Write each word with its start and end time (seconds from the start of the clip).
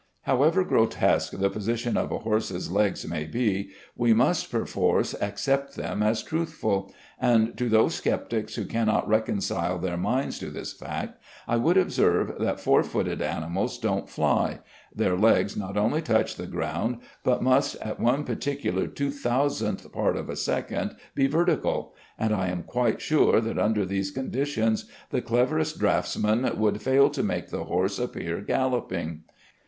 However 0.23 0.63
grotesque 0.63 1.33
the 1.37 1.51
position 1.51 1.95
of 1.95 2.11
a 2.11 2.17
horse's 2.17 2.71
legs 2.71 3.07
may 3.07 3.25
be, 3.25 3.69
we 3.95 4.15
must 4.15 4.51
(per 4.51 4.65
force) 4.65 5.13
accept 5.21 5.75
them 5.75 6.01
as 6.01 6.23
truthful, 6.23 6.91
and 7.19 7.55
to 7.59 7.69
those 7.69 8.01
sceptics 8.01 8.55
who 8.55 8.65
cannot 8.65 9.07
reconcile 9.07 9.77
their 9.77 9.97
minds 9.97 10.39
to 10.39 10.49
this 10.49 10.73
fact, 10.73 11.21
I 11.47 11.57
would 11.57 11.77
observe 11.77 12.35
that 12.39 12.59
four 12.59 12.81
footed 12.81 13.21
animals 13.21 13.77
don't 13.77 14.09
fly; 14.09 14.61
their 14.91 15.15
legs 15.15 15.55
not 15.55 15.77
only 15.77 16.01
touch 16.01 16.35
the 16.35 16.47
ground, 16.47 16.97
but 17.23 17.43
must 17.43 17.75
at 17.75 17.99
one 17.99 18.23
particular 18.23 18.87
2000th 18.87 19.91
part 19.93 20.17
of 20.17 20.29
a 20.29 20.35
second 20.35 20.95
be 21.13 21.27
vertical, 21.27 21.93
and 22.17 22.33
I 22.33 22.47
am 22.47 22.63
quite 22.63 23.01
sure 23.01 23.39
that 23.39 23.59
under 23.59 23.85
these 23.85 24.09
conditions 24.09 24.89
the 25.11 25.21
cleverest 25.21 25.77
draughtsman 25.77 26.51
would 26.57 26.81
fail 26.81 27.11
to 27.11 27.21
make 27.21 27.49
the 27.51 27.65
horse 27.65 27.99
appear 27.99 28.41
galloping. 28.41 29.25